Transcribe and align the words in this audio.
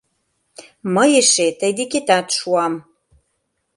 —Мый 0.93 1.11
эше 1.21 1.47
тый 1.59 1.71
декетат 1.77 2.27
шуам! 2.37 2.73